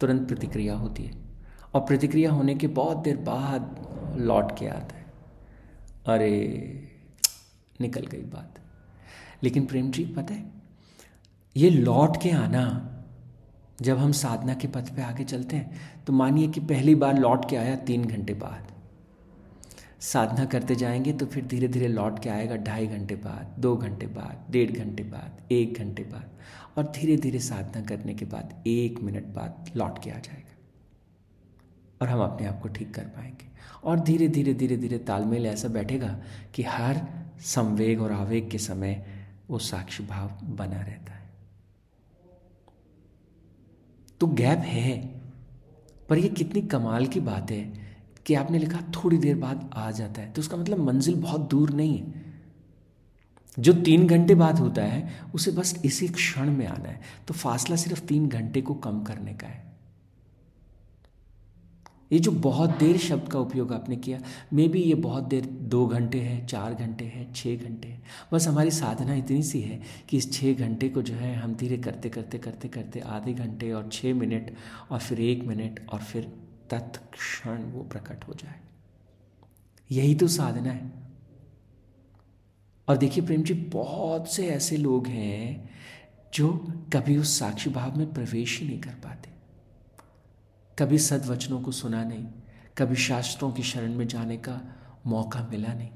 तुरंत 0.01 0.27
प्रतिक्रिया 0.27 0.75
होती 0.75 1.03
है। 1.03 1.13
और 1.73 1.81
प्रतिक्रिया 1.81 2.31
होने 2.31 2.55
के 2.55 2.67
बहुत 2.67 2.97
देर 2.97 3.17
बाद 3.17 3.87
लौट 4.17 4.59
के 4.59 4.67
आता 4.67 4.95
है। 4.95 5.05
अरे, 6.07 6.37
निकल 7.81 8.01
गई 8.01 8.21
बात। 8.21 8.59
लेकिन 9.43 9.65
प्रेम 9.65 9.91
जी 9.91 10.05
पता 10.05 10.33
है, 10.33 10.51
ये 11.57 11.69
लौट 11.69 12.21
के 12.21 12.31
आना, 12.31 12.93
जब 13.81 13.97
हम 13.97 14.11
साधना 14.11 14.53
के 14.53 14.67
पथ 14.67 14.95
पे 14.95 15.01
आगे 15.01 15.23
चलते 15.23 15.55
हैं 15.55 16.03
तो 16.05 16.13
मानिए 16.13 16.47
कि 16.47 16.59
पहली 16.59 16.95
बार 16.95 17.17
लौट 17.17 17.49
के 17.49 17.55
आया 17.55 17.75
तीन 17.75 18.05
घंटे 18.05 18.33
बाद। 18.33 18.71
साधना 19.99 20.45
करते 20.45 20.75
जाएँगे 20.75 21.13
तो 21.13 21.25
फिर 21.25 21.45
धीरे 21.45 21.67
धीरे 21.67 21.87
लौट 21.87 22.19
के 22.19 22.29
आएगा 22.29 22.55
ढाई 22.55 22.87
घंटे 22.87 23.15
बाद, 23.15 23.55
दो 23.59 23.75
घंटे 23.77 24.07
बाद, 24.07 24.51
डेढ़ 24.51 24.71
घंटे 24.71 25.03
बाद, 25.03 25.51
एक 25.51 25.77
घंटे 25.77 26.03
बाद। 26.03 26.29
और 26.77 26.83
धीरे 26.83 27.17
धीरे 27.17 27.39
साधना 27.39 27.85
करने 27.85 28.13
के 28.13 28.25
बाद 28.25 28.63
एक 28.67 28.99
मिनट 28.99 29.25
बाद 29.25 29.71
लौट 29.75 30.03
के 30.03 30.09
आ 30.09 30.19
जाएगा। 30.19 30.55
और 32.01 32.07
हम 32.07 32.19
अपने 32.19 32.47
आप 32.47 32.61
को 32.61 32.67
ठीक 32.67 32.93
कर 32.93 33.03
पाएँगे। 33.03 33.47
और 33.83 33.99
धीरे 33.99 34.27
धीरे 34.27 34.53
धीरे 34.53 34.77
धीरे 34.77 34.97
तालमेल 34.97 35.45
ऐसा 35.45 35.67
बैठेगा 35.67 36.19
कि 36.53 36.63
हर 36.63 37.07
संवेग 37.39 38.01
और 38.01 38.11
आवेग 38.11 38.51
के 38.51 38.57
समय 38.57 39.07
वो 39.49 39.59
साक्षी 39.59 40.03
भाव 40.03 40.29
बना 40.43 40.81
रहता 40.81 41.13
है। 41.13 41.29
तो 44.19 44.27
गैप 44.27 44.59
है, 44.59 45.21
पर 46.09 46.17
ये 46.17 46.29
कितनी 46.29 46.61
कमाल 46.61 47.07
की 47.07 47.19
बात 47.19 47.51
है 47.51 47.73
कि 48.25 48.33
आपने 48.33 48.59
लिखा 48.59 48.81
थोड़ी 48.81 49.17
देर 49.17 49.35
बाद 49.35 49.69
आ 49.73 49.91
जाता 49.91 50.21
है। 50.21 50.31
तो 50.31 50.41
उसका 50.41 50.57
मतलब 50.57 50.77
मंजिल 50.77 51.15
बहुत 51.15 51.49
दूर 51.49 51.69
नहीं 51.69 51.97
है। 51.97 52.26
जो 53.59 53.73
तीन 53.73 54.07
घंटे 54.07 54.35
बाद 54.35 54.59
होता 54.59 54.83
है, 54.83 55.09
उसे 55.35 55.51
बस 55.51 55.81
इसी 55.85 56.07
क्षण 56.07 56.51
में 56.51 56.67
आना 56.67 56.89
है। 56.89 57.01
तो 57.27 57.33
फासला 57.33 57.75
सिर्फ़ 57.75 58.05
तीन 58.05 58.27
घंटे 58.27 58.61
को 58.61 58.73
कम 58.73 59.03
करने 59.03 59.33
का 59.33 59.47
है। 59.47 59.65
ये 62.11 62.19
जो 62.19 62.31
बहुत 62.31 62.69
देर 62.69 62.97
शब्द 62.97 63.27
का 63.29 63.39
उपयोग 63.39 63.73
आपने 63.73 63.95
किया 63.95 64.19
मे 64.53 64.67
बी 64.67 64.81
ये 64.81 64.93
बहुत 64.95 65.23
देर 65.23 65.45
दो 65.45 65.87
घंटे 65.87 66.19
है, 66.19 66.45
चार 66.45 66.73
घंटे 66.73 67.05
है 67.05 67.33
छः 67.33 67.55
घंटे 67.57 67.87
है। 67.87 68.01
बस 68.33 68.47
हमारी 68.47 68.71
साधना 68.71 69.13
इतनी 69.13 69.43
सी 69.43 69.61
है 69.61 69.81
कि 70.09 70.17
इस 70.17 70.31
छः 70.33 70.53
घंटे 70.53 70.89
को 70.89 71.01
जो 71.01 71.13
है 71.13 71.35
हम 71.35 71.55
धीरे 71.55 71.77
करते 71.77 72.09
करते 72.09 72.37
करते 72.37 72.67
करते 72.67 72.99
आधे 72.99 73.33
घंटे 73.33 73.71
और 73.71 73.89
छः 73.91 74.13
मिनट 74.13 74.53
और 74.91 74.99
फिर 74.99 75.19
एक 75.19 75.43
मिनट 75.43 75.85
और 75.89 75.99
फिर 75.99 76.31
तत्क्षण 76.69 77.63
वो 77.63 77.83
प्रकट 77.83 78.27
हो 78.27 78.33
जाए। 78.33 78.59
यही 79.91 80.15
तो 80.15 80.27
साधना 80.27 80.71
है। 80.71 81.06
और 82.87 82.97
देखिए 82.97 83.25
प्रेम 83.25 83.43
जी, 83.43 83.53
बहुत 83.53 84.31
से 84.33 84.47
ऐसे 84.47 84.77
लोग 84.77 85.07
हैं 85.07 85.69
जो 86.33 86.51
कभी 86.93 87.17
उस 87.17 87.37
साक्षी 87.39 87.69
भाव 87.69 87.97
में 87.97 88.13
प्रवेश 88.13 88.59
ही 88.59 88.67
नहीं 88.67 88.79
कर 88.81 88.93
पाते। 89.03 89.29
कभी 90.77 90.97
सदवचनों 90.97 91.59
को 91.61 91.71
सुना 91.71 92.03
नहीं, 92.03 92.25
कभी 92.77 92.95
शास्त्रों 92.95 93.51
की 93.51 93.63
शरण 93.63 93.93
में 93.93 94.07
जाने 94.07 94.37
का 94.37 94.59
मौका 95.05 95.47
मिला 95.51 95.73
नहीं। 95.73 95.89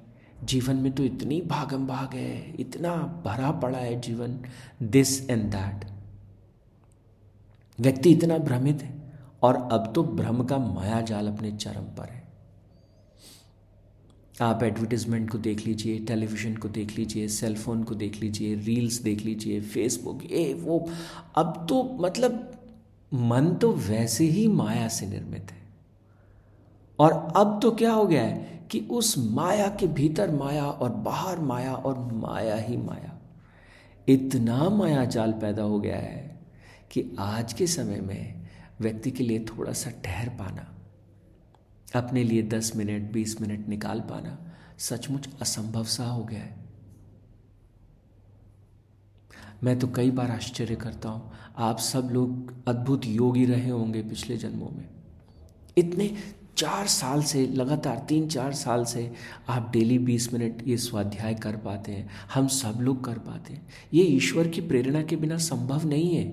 जीवन 0.44 0.76
में 0.76 0.92
तो 0.92 1.04
इतनी 1.04 1.42
भागम 1.42 1.86
भाग 1.88 2.14
है, 2.14 2.56
इतना 2.56 2.96
भरा 3.26 3.52
पड़ा 3.52 3.78
है 3.78 4.00
जीवन 4.02 4.40
दिस 4.84 5.30
एंड 5.30 5.44
दैट 5.52 5.86
व्यक्ति 7.80 8.12
इतना 8.12 8.38
भ्रमित 8.38 8.82
है, 8.82 8.94
और 9.44 9.56
अब 9.72 9.92
तो 9.96 10.04
भ्रम 10.04 10.44
का 10.44 10.58
माया 10.58 11.02
जाल 11.02 11.28
अपने 11.28 11.52
चरम 11.52 11.84
पर 11.98 12.10
है। 12.10 12.21
आप 14.42 14.64
एडवर्टीजमेंट 14.64 15.30
को 15.30 15.38
देख 15.38 15.66
लीजिए 15.68 16.00
टेलीविज़न 16.00 16.56
को 16.56 16.68
देख 16.68 16.98
लीजिए 16.98 17.28
सेलफोन 17.28 17.84
को 17.84 17.96
देख 17.96 18.22
लीजिए 18.22 18.56
रील्स 18.56 19.02
देख 19.02 19.26
लीजिए 19.26 19.62
फेसबुक 19.62 20.22
ये, 20.32 20.54
वो। 20.54 20.90
अब 21.36 21.66
तो 21.70 21.84
मतलब 21.84 22.52
मन 23.14 23.54
तो 23.54 23.74
वैसे 23.74 24.24
ही 24.24 24.48
माया 24.48 24.88
से 24.88 25.06
निर्मित 25.06 25.52
है। 25.52 25.62
और 27.00 27.12
अब 27.36 27.60
तो 27.64 27.72
क्या 27.72 27.92
हो 27.92 28.06
गया 28.08 28.22
है 28.22 28.68
कि 28.72 28.80
उस 28.92 29.16
माया 29.18 29.68
के 29.68 29.88
भीतर 29.88 30.32
माया 30.32 30.66
और 30.66 30.90
बाहर 30.90 31.40
माया 31.40 31.74
और 31.74 32.00
माया 32.14 32.56
ही 32.56 32.78
माया। 32.78 33.18
इतना 34.08 34.70
माया 34.70 35.06
जाल 35.06 35.32
पैदा 35.32 35.64
हो 35.64 35.80
गया 35.80 35.98
है 35.98 36.40
कि 36.92 37.16
आज 37.20 37.54
के 37.54 37.68
समय 37.68 38.02
में 38.02 38.48
व्यक्ति 38.82 39.12
के 39.12 39.24
लिए 39.24 39.40
थोड़ा 39.40 39.74
सा 39.74 39.92
ठहर 40.06 40.30
पाना 40.30 40.68
अपने 41.96 42.24
लिए 42.24 42.44
दस 42.44 42.72
मिनट, 42.76 43.12
बीस 43.12 43.40
मिनट 43.42 43.68
निकाल 43.70 44.00
पाना 44.02 44.38
सचमुच 44.80 45.28
असंभव 45.42 45.84
सा 45.84 46.06
हो 46.06 46.24
गया 46.24 46.40
है। 46.40 46.60
मैं 49.64 49.78
तो 49.80 49.88
कई 49.88 50.12
बार 50.12 50.32
आश्चर्य 50.32 50.76
करता 50.76 51.10
हूँ, 51.10 51.32
आप 51.58 51.80
सब 51.80 52.10
लोग 52.12 52.54
अद्भुत 52.68 53.06
योगी 53.06 53.46
रहे 53.46 53.70
होंगे 53.70 54.02
पिछले 54.02 54.38
जन्मों 54.38 54.70
में। 54.70 54.88
इतने 55.78 56.10
चार 56.58 56.88
साल 56.88 57.22
से, 57.24 57.46
लगातार 57.48 58.06
तीन 58.10 58.28
चार 58.28 58.54
साल 58.54 58.84
से 58.86 59.12
आप 59.50 59.70
डेली 59.74 59.98
बीस 60.00 60.34
मिनट 60.34 60.68
ये 60.68 60.78
स्वाध्याय 60.78 61.36
कर 61.36 61.56
पाते 61.58 61.92
हैं, 61.92 62.10
हम 62.34 62.48
सब 62.48 62.78
लोग 62.82 63.04
कर 63.04 63.18
पाते 63.20 63.54
हैं। 63.54 63.68
ये 63.94 64.04
ईश्वर 64.06 64.48
की 64.48 64.62
प्रेरणा 64.62 65.02
के 65.04 65.16
बिना 65.16 65.38
संभव 65.38 65.88
नहीं 65.88 66.16
है। 66.16 66.26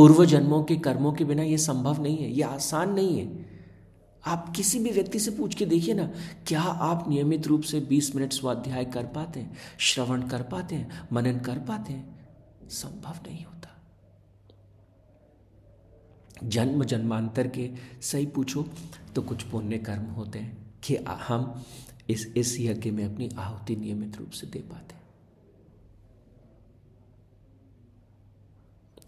पूर्व 0.00 0.24
जन्मों 0.24 0.62
के 0.64 0.76
कर्मों 0.76 1.12
के 1.12 1.24
बिना 1.24 1.42
ये 1.42 1.56
संभव 1.58 2.02
नहीं 2.02 2.16
है, 2.16 2.30
ये 2.30 2.42
आसान 2.42 2.92
नहीं 2.92 3.18
है। 3.20 3.46
आप 4.26 4.52
किसी 4.56 4.78
भी 4.78 4.90
व्यक्ति 4.90 5.18
से 5.18 5.30
पूछ 5.30 5.54
के 5.54 5.66
देखिए 5.66 5.94
ना, 5.94 6.10
क्या 6.46 6.60
आप 6.60 7.08
नियमित 7.08 7.46
रूप 7.46 7.62
से 7.62 7.80
20 7.80 8.14
मिनट 8.16 8.32
स्वाध्याय 8.32 8.84
कर 8.84 9.06
पाते 9.06 9.40
हैं, 9.40 9.56
श्रवण 9.78 10.22
कर 10.22 10.42
पाते 10.42 10.74
हैं, 10.74 11.08
मनन 11.12 11.38
कर 11.38 11.58
पाते 11.58 11.92
हैं? 11.92 12.68
संभव 12.68 13.18
नहीं 13.26 13.44
होता। 13.44 13.68
जन्म 16.44 16.84
जन्मांतर 16.84 17.48
के 17.48 17.70
सही 18.02 18.26
पूछो 18.26 18.64
तो 19.14 19.22
कुछ 19.22 19.42
पुण्य 19.42 19.78
कर्म 19.78 20.06
होते 20.12 20.38
हैं 20.38 20.80
कि 20.82 20.96
हम 20.96 21.64
इस 22.10 22.26
इस 22.36 22.56
यज्ञ 22.60 22.90
में 22.90 23.04
अपनी 23.04 23.28
आहुति 23.38 23.76
नियमित 23.76 24.16
रूप 24.16 24.30
से 24.30 24.46
दे 24.46 24.58
पाते 24.58 24.94
हैं। 24.94 24.99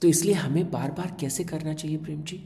तो 0.03 0.09
इसलिए 0.09 0.35
हमें 0.35 0.71
बार 0.71 0.91
बार 0.91 1.17
कैसे 1.21 1.45
करना 1.45 1.73
चाहिए 1.75 1.97
प्रेम 1.97 2.23
जी 2.23 2.37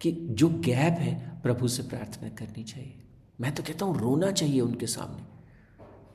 कि 0.00 0.10
जो 0.12 0.48
गैप 0.48 0.98
है, 0.98 1.42
प्रभु 1.42 1.68
से 1.68 1.82
प्रार्थना 1.82 2.28
करनी 2.28 2.62
चाहिए। 2.64 2.94
मैं 3.40 3.54
तो 3.54 3.62
कहता 3.62 3.84
हूँ, 3.84 3.98
रोना 3.98 4.30
चाहिए 4.32 4.60
उनके 4.60 4.86
सामने। 4.86 5.22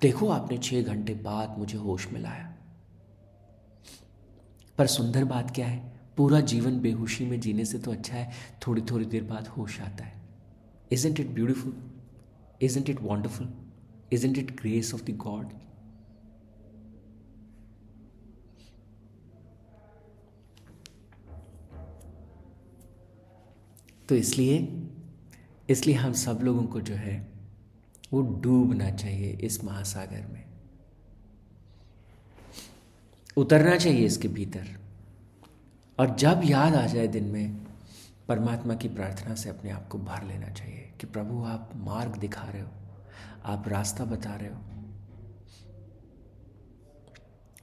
देखो 0.01 0.29
आपने 0.29 0.58
छह 0.58 0.81
घंटे 0.84 1.13
बाद 1.13 1.58
मुझे 1.60 1.77
होश 1.77 2.08
में 2.12 2.19
लाया 2.21 2.53
पर 4.77 4.88
सुंदर 4.88 5.23
बात 5.25 5.51
क्या 5.55 5.67
है? 5.67 5.93
पूरा 6.17 6.39
जीवन 6.41 6.79
बेहोशी 6.79 7.25
में 7.25 7.39
जीने 7.39 7.65
से 7.65 7.79
तो 7.79 7.91
अच्छा 7.91 8.15
है 8.15 8.31
थोड़ी 8.67 8.81
थोड़ी 8.81 9.05
देर 9.05 9.23
बाद 9.23 9.47
होश 9.47 9.79
आता 9.81 10.03
है। 10.03 10.21
Isn't 10.91 11.19
it 11.19 11.29
beautiful 11.29 11.75
isn't 12.62 12.89
it 12.89 13.01
wonderful 13.01 13.53
isn't 14.13 14.38
it 14.38 14.51
grace 14.62 14.93
of 14.93 15.03
the 15.03 15.15
god 15.17 15.53
तो 24.09 24.15
इसलिए 24.15 24.81
इसलिए 25.69 25.95
हम 25.95 26.13
सब 26.13 26.39
लोगों 26.41 26.63
को 26.63 26.81
जो 26.81 26.95
है, 26.95 27.27
वो 28.13 28.21
डूबना 28.21 28.91
चाहिए 28.91 29.31
इस 29.31 29.63
महासागर 29.63 30.27
में। 30.27 30.45
उतरना 33.37 33.77
चाहिए 33.77 34.05
इसके 34.05 34.27
भीतर। 34.27 34.67
और 35.99 36.15
जब 36.15 36.41
याद 36.43 36.75
आ 36.75 36.85
जाए 36.85 37.07
दिन 37.07 37.23
में, 37.23 37.65
परमात्मा 38.27 38.75
की 38.75 38.87
प्रार्थना 38.87 39.35
से 39.35 39.49
अपने 39.49 39.71
आप 39.71 39.87
को 39.87 39.97
भर 39.97 40.23
लेना 40.23 40.47
चाहिए 40.47 40.93
कि 41.01 41.07
प्रभु, 41.07 41.43
आप 41.43 41.71
मार्ग 41.75 42.17
दिखा 42.17 42.43
रहे 42.43 42.61
हो, 42.61 42.69
आप 43.45 43.67
रास्ता 43.67 44.05
बता 44.05 44.35
रहे 44.35 44.49
हो। 44.49 44.59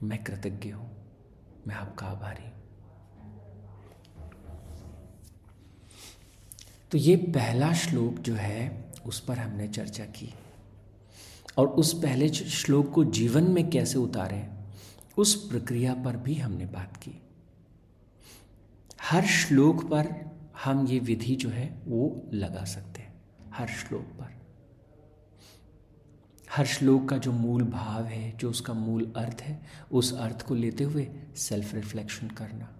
मैं 0.02 0.24
कृतज्ञ 0.24 0.70
हूँ, 0.70 0.90
मैं 1.66 1.74
आपका 1.74 2.06
आभारी 2.06 2.51
तो 6.92 6.98
ये 6.98 7.16
पहला 7.16 7.72
श्लोक 7.72 8.18
जो 8.18 8.34
है, 8.34 8.92
उस 9.06 9.20
पर 9.20 9.38
हमने 9.38 9.68
चर्चा 9.68 10.04
की। 10.04 10.34
और 11.58 11.66
उस 11.66 12.02
पहले 12.02 12.28
श्लोक 12.28 12.90
को 12.90 13.04
जीवन 13.04 13.50
में 13.50 13.70
कैसे 13.70 13.98
उतारें, 13.98 14.50
उस 15.16 15.34
प्रक्रिया 15.34 15.94
पर 15.94 16.16
भी 16.16 16.34
हमने 16.34 16.66
बात 16.66 16.96
की। 16.96 17.22
हर 19.00 19.26
श्लोक 19.26 19.84
पर 19.84 20.32
हम 20.64 20.86
ये 20.86 20.98
विधि 20.98 21.36
जो 21.36 21.48
है, 21.48 21.82
वो 21.86 22.30
लगा 22.32 22.64
सकते 22.64 23.00
हैं, 23.00 23.14
हर 23.52 23.66
श्लोक 23.66 24.02
पर। 24.02 24.42
हर 26.50 26.66
श्लोक 26.66 27.08
का 27.08 27.18
जो 27.18 27.32
मूल 27.32 27.62
भाव 27.62 28.04
है, 28.04 28.36
जो 28.36 28.50
उसका 28.50 28.72
मूल 28.72 29.12
अर्थ 29.16 29.40
है, 29.40 29.62
उस 29.92 30.14
अर्थ 30.14 30.46
को 30.46 30.54
लेते 30.54 30.84
हुए 30.84 31.08
सेल्फ 31.36 31.74
रिफ्लेक्शन 31.74 32.28
करना, 32.28 32.72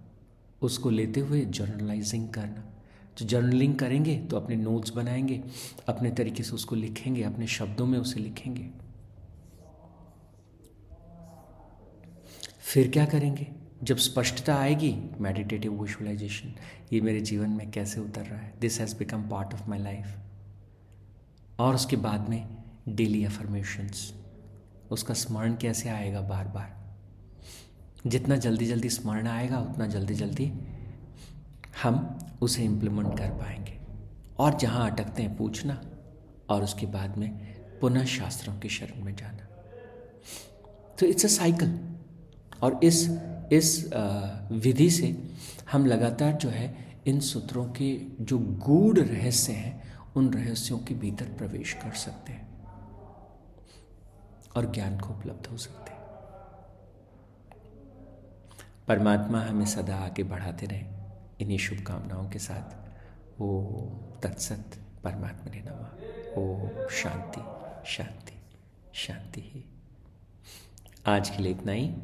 उसको 0.61 0.89
लेते 0.89 1.19
हुए 1.19 1.45
जर्नलाइजिंग 1.45 2.29
करना। 2.29 2.69
जो 3.17 3.25
जर्नलिंग 3.25 3.75
करेंगे 3.75 4.17
तो 4.19 4.37
अपने 4.37 4.55
नोट्स 4.55 4.93
बनाएँगे, 4.93 5.43
अपने 5.87 6.11
तरीके 6.11 6.43
से 6.43 6.51
उसको 6.51 6.75
लिखेंगे, 6.75 7.23
अपने 7.23 7.47
शब्दों 7.47 7.85
में 7.85 7.99
उसे 7.99 8.19
लिखेंगे। 8.19 8.69
फिर 12.59 12.91
क्या 12.91 13.05
करेंगे? 13.05 13.47
जब 13.83 13.97
स्पष्टता 13.97 14.55
आएगी 14.55 14.95
मेडिटेटिव 15.21 15.81
विजुअलाइजेशन 15.81 16.53
ये 16.93 17.01
मेरे 17.01 17.21
जीवन 17.21 17.49
में 17.49 17.71
कैसे 17.71 18.01
उतर 18.01 18.21
रहा 18.21 18.39
है? 18.39 18.53
This 18.61 18.79
has 18.79 18.95
become 18.97 19.29
part 19.29 19.53
of 19.53 19.69
my 19.69 19.79
life 19.79 20.17
और 21.59 21.75
उसके 21.75 21.95
बाद 21.95 22.29
में 22.29 22.63
डेली 22.89 23.25
अफर्मेशंस 23.25 24.13
उसका 24.91 25.13
स्मरण 25.13 25.55
कैसे 25.55 25.89
आएगा 25.89 26.21
बार 26.21 26.47
बार? 26.47 26.83
जितना 28.07 28.35
जल्दी 28.35 28.65
जल्दी 28.65 28.89
स्मरण 28.89 29.27
आएगा, 29.27 29.59
उतना 29.59 29.87
जल्दी 29.87 30.13
जल्दी 30.13 30.51
हम 31.83 32.19
उसे 32.41 32.63
इम्प्लीमेंट 32.63 33.17
कर 33.17 33.29
पाएँगे। 33.29 33.79
और 34.39 34.57
जहाँ 34.57 34.91
अटकते 34.91 35.23
हैं, 35.23 35.37
पूछना 35.37 35.81
और 36.49 36.63
उसके 36.63 36.85
बाद 36.85 37.17
में 37.17 37.31
पुनः 37.79 38.05
शास्त्रों 38.05 38.59
की 38.59 38.69
शरण 38.69 39.03
में 39.03 39.15
जाना। 39.15 39.47
तो 40.99 41.05
इट्स 41.05 41.25
अ 41.25 41.27
साइकिल 41.27 41.95
और 42.61 42.79
इस 42.83 43.19
इस 43.51 43.89
विधि 44.51 44.89
से 44.89 45.23
हम 45.71 45.85
लगातार 45.85 46.33
जो 46.33 46.49
है, 46.49 47.01
इन 47.05 47.19
सूत्रों 47.19 47.65
के 47.65 48.01
जो 48.21 48.39
गूढ़ 48.39 48.99
रहस्य 48.99 49.53
हैं, 49.53 49.93
उन 50.15 50.33
रहस्यों 50.33 50.79
के 50.79 50.93
भीतर 50.93 51.25
प्रवेश 51.25 51.73
कर 51.73 51.91
सकते 51.91 52.33
हैं। 52.33 52.53
और 54.57 54.71
ज्ञान 54.71 54.99
को 54.99 55.09
उपलब्ध 55.09 55.47
हो 55.47 55.57
सकते 55.57 55.91
हैं। 55.91 55.99
परमात्मा 58.87 59.41
हमें 59.41 59.65
सदा 59.65 59.95
आगे 59.95 60.23
बढ़ाते 60.23 60.65
रहे। 60.65 60.92
इन्हीं 61.43 61.57
शुभकामनाओं 61.57 62.29
के 62.29 62.39
साथ 62.39 62.75
वो 63.39 63.49
तत्सत 64.23 64.65
परमात्मा 65.03 65.51
ने 65.51 65.63
नमा। 65.67 65.89
ओ 66.41 66.69
शांति 66.89 67.41
शांति 67.91 68.41
शांति 68.93 69.41
ही। 69.41 69.65
आज 71.05 71.29
के 71.29 71.43
लिए 71.43 71.51
इतना 71.51 71.71
ही। 71.71 71.95